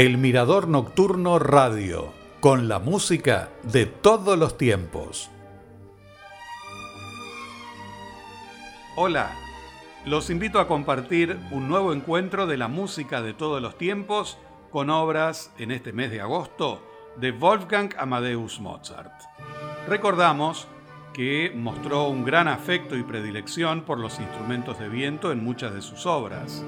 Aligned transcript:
El 0.00 0.16
Mirador 0.16 0.66
Nocturno 0.66 1.38
Radio, 1.38 2.14
con 2.40 2.68
la 2.68 2.78
música 2.78 3.50
de 3.64 3.84
todos 3.84 4.38
los 4.38 4.56
tiempos. 4.56 5.30
Hola, 8.96 9.30
los 10.06 10.30
invito 10.30 10.58
a 10.58 10.66
compartir 10.66 11.38
un 11.50 11.68
nuevo 11.68 11.92
encuentro 11.92 12.46
de 12.46 12.56
la 12.56 12.66
música 12.66 13.20
de 13.20 13.34
todos 13.34 13.60
los 13.60 13.76
tiempos 13.76 14.38
con 14.70 14.88
obras 14.88 15.52
en 15.58 15.70
este 15.70 15.92
mes 15.92 16.10
de 16.10 16.22
agosto 16.22 16.82
de 17.16 17.32
Wolfgang 17.32 17.94
Amadeus 17.98 18.58
Mozart. 18.58 19.12
Recordamos 19.86 20.66
que 21.12 21.52
mostró 21.54 22.08
un 22.08 22.24
gran 22.24 22.48
afecto 22.48 22.96
y 22.96 23.02
predilección 23.02 23.82
por 23.82 23.98
los 23.98 24.18
instrumentos 24.18 24.78
de 24.78 24.88
viento 24.88 25.30
en 25.30 25.44
muchas 25.44 25.74
de 25.74 25.82
sus 25.82 26.06
obras. 26.06 26.64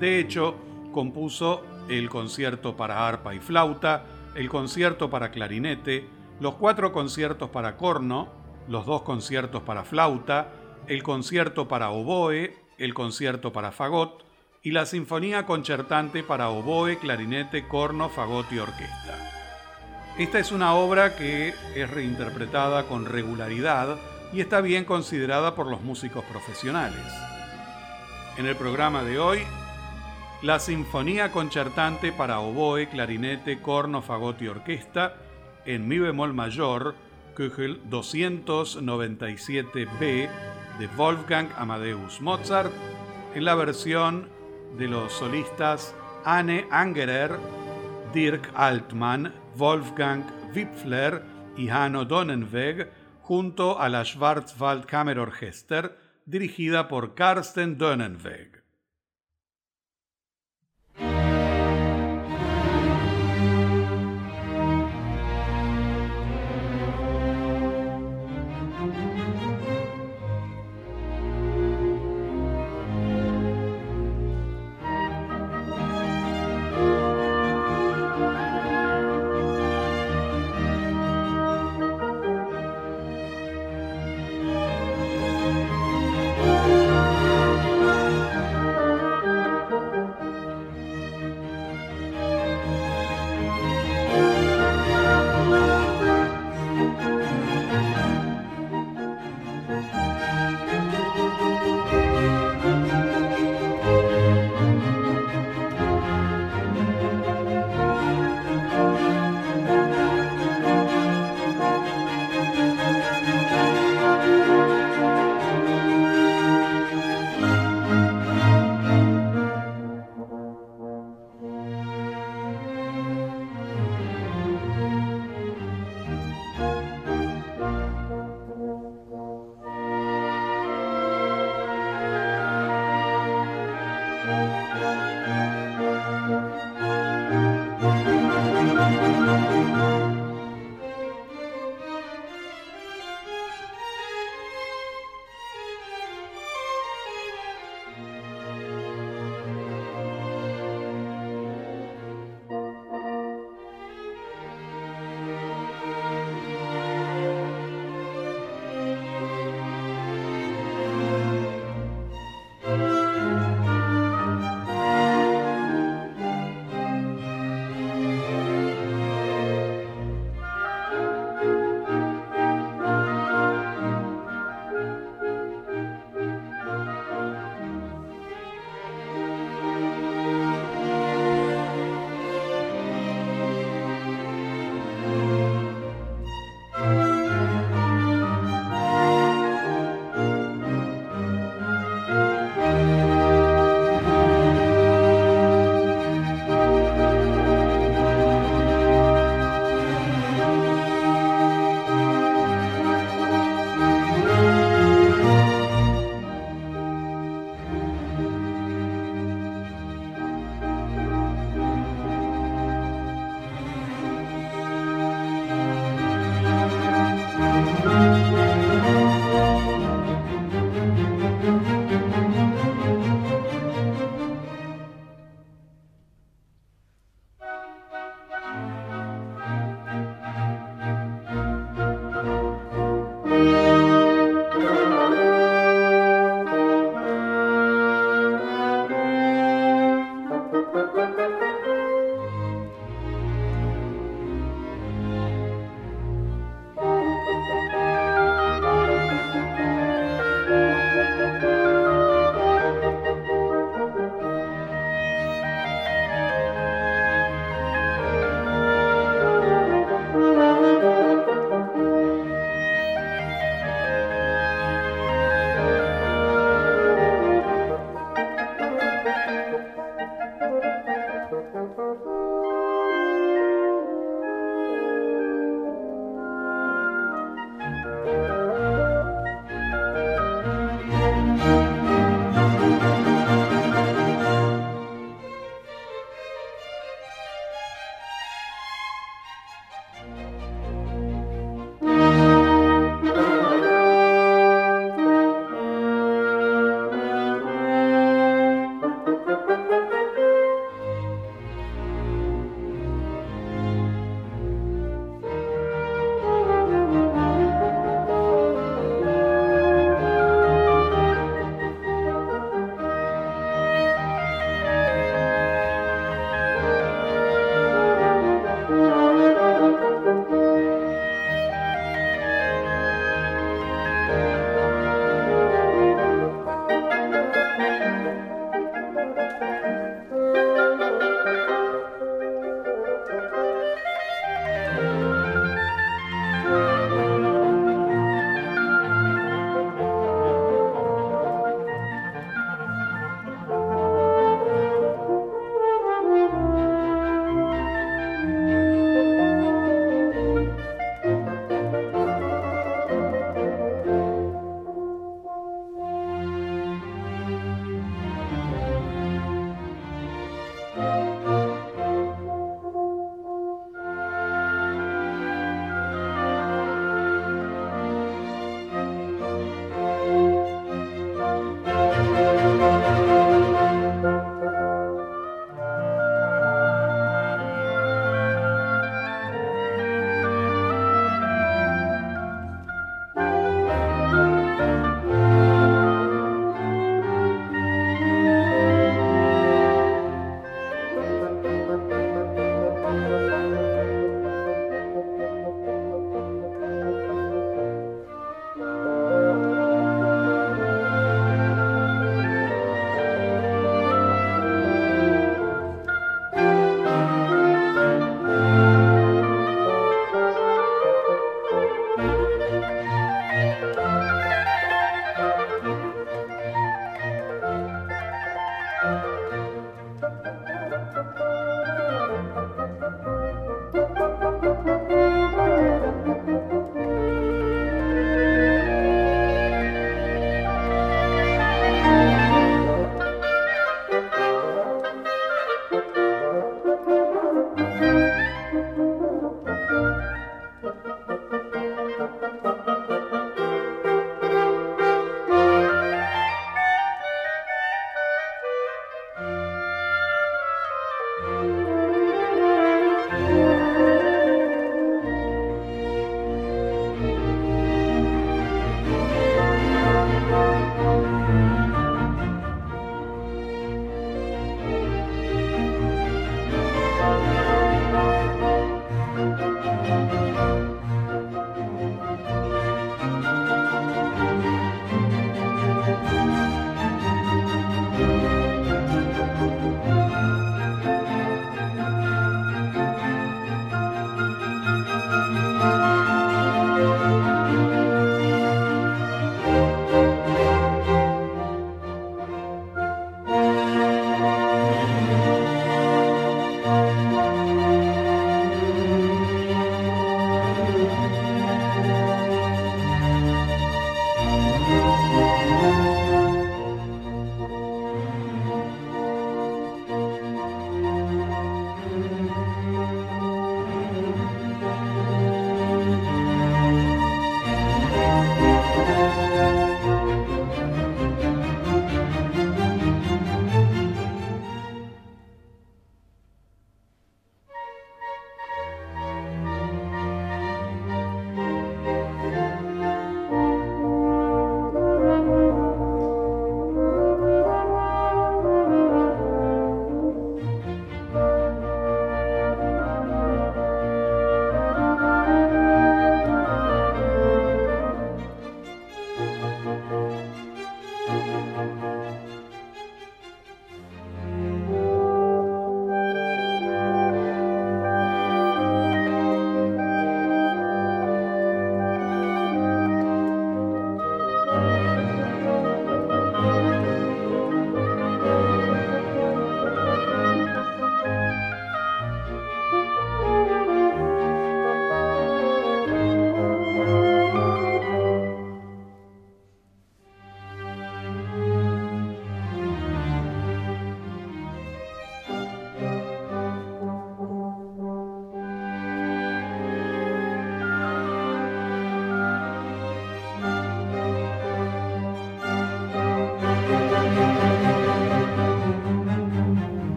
De 0.00 0.18
hecho, 0.18 0.56
compuso 0.90 1.62
el 1.88 2.08
concierto 2.08 2.76
para 2.76 3.06
arpa 3.06 3.34
y 3.34 3.40
flauta, 3.40 4.04
el 4.34 4.48
concierto 4.48 5.08
para 5.10 5.30
clarinete, 5.30 6.08
los 6.40 6.54
cuatro 6.54 6.92
conciertos 6.92 7.50
para 7.50 7.76
corno, 7.76 8.28
los 8.68 8.86
dos 8.86 9.02
conciertos 9.02 9.62
para 9.62 9.84
flauta, 9.84 10.52
el 10.86 11.02
concierto 11.02 11.68
para 11.68 11.90
oboe, 11.90 12.54
el 12.78 12.94
concierto 12.94 13.52
para 13.52 13.72
fagot 13.72 14.24
y 14.62 14.72
la 14.72 14.84
sinfonía 14.84 15.46
concertante 15.46 16.22
para 16.22 16.50
oboe, 16.50 16.98
clarinete, 16.98 17.66
corno, 17.68 18.08
fagot 18.08 18.50
y 18.52 18.58
orquesta. 18.58 19.32
Esta 20.18 20.38
es 20.38 20.50
una 20.50 20.74
obra 20.74 21.14
que 21.14 21.54
es 21.74 21.90
reinterpretada 21.90 22.84
con 22.84 23.04
regularidad 23.04 23.96
y 24.32 24.40
está 24.40 24.60
bien 24.60 24.84
considerada 24.84 25.54
por 25.54 25.66
los 25.66 25.82
músicos 25.82 26.24
profesionales. 26.24 27.04
En 28.36 28.46
el 28.46 28.56
programa 28.56 29.02
de 29.02 29.18
hoy 29.18 29.42
la 30.42 30.58
Sinfonía 30.58 31.32
Concertante 31.32 32.12
para 32.12 32.40
oboe, 32.40 32.88
clarinete, 32.88 33.62
corno, 33.62 34.02
fagot 34.02 34.42
y 34.42 34.48
orquesta 34.48 35.14
en 35.64 35.88
mi 35.88 35.98
bemol 35.98 36.34
mayor, 36.34 36.94
Köchel 37.34 37.82
297b 37.88 40.28
de 40.78 40.86
Wolfgang 40.96 41.48
Amadeus 41.56 42.20
Mozart, 42.20 42.70
en 43.34 43.44
la 43.44 43.54
versión 43.54 44.28
de 44.76 44.88
los 44.88 45.10
solistas 45.12 45.94
Anne 46.24 46.66
Angerer, 46.70 47.38
Dirk 48.12 48.50
Altmann, 48.54 49.32
Wolfgang 49.56 50.24
Wipfler 50.54 51.22
y 51.56 51.70
Hanno 51.70 52.04
Donnenweg, 52.04 52.92
junto 53.22 53.80
a 53.80 53.88
la 53.88 54.04
Schwarzwald 54.04 54.84
Kammerorchester, 54.84 55.96
dirigida 56.26 56.88
por 56.88 57.14
Karsten 57.14 57.78
Donnenweg. 57.78 58.65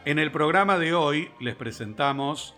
En 0.05 0.19
el 0.19 0.33
programa 0.33 0.79
de 0.79 0.95
hoy 0.95 1.31
les 1.39 1.55
presentamos 1.55 2.57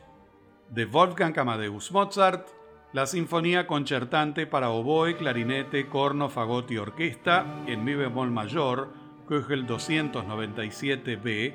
de 0.71 0.87
Wolfgang 0.87 1.39
Amadeus 1.39 1.93
Mozart 1.93 2.49
la 2.95 3.05
Sinfonía 3.05 3.67
Concertante 3.67 4.47
para 4.47 4.71
oboe, 4.71 5.15
clarinete, 5.15 5.87
corno, 5.89 6.31
fagot 6.31 6.71
y 6.71 6.79
orquesta 6.79 7.45
en 7.67 7.85
mi 7.85 7.95
bemol 7.95 8.31
mayor, 8.31 8.95
Köchel 9.29 9.67
297b, 9.67 11.55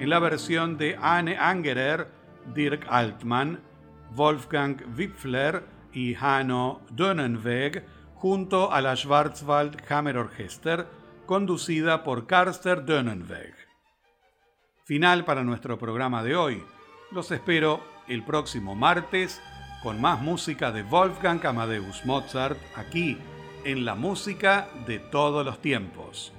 en 0.00 0.10
la 0.10 0.18
versión 0.18 0.76
de 0.76 0.98
Anne 1.00 1.38
Angerer, 1.38 2.08
Dirk 2.54 2.84
Altmann, 2.90 3.60
Wolfgang 4.10 4.82
Wipfler 4.98 5.64
y 5.94 6.14
Hanno 6.14 6.82
Dönenweg, 6.90 7.86
junto 8.16 8.70
a 8.70 8.82
la 8.82 8.96
Schwarzwald 8.96 9.76
Kammerorchester, 9.76 10.88
conducida 11.24 12.04
por 12.04 12.26
Karster 12.26 12.84
Dönenweg. 12.84 13.71
Final 14.84 15.24
para 15.24 15.44
nuestro 15.44 15.78
programa 15.78 16.24
de 16.24 16.34
hoy. 16.34 16.64
Los 17.12 17.30
espero 17.30 17.80
el 18.08 18.24
próximo 18.24 18.74
martes 18.74 19.40
con 19.80 20.00
más 20.00 20.20
música 20.20 20.72
de 20.72 20.82
Wolfgang 20.82 21.44
Amadeus 21.46 22.04
Mozart 22.04 22.58
aquí 22.74 23.16
en 23.64 23.84
la 23.84 23.94
música 23.94 24.68
de 24.84 24.98
todos 24.98 25.46
los 25.46 25.62
tiempos. 25.62 26.32